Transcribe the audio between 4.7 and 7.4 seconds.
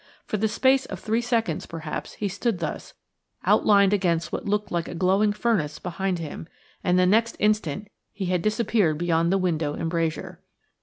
like a glowing furnace behind him, and the next